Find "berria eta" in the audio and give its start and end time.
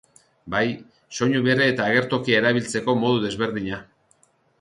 1.47-1.85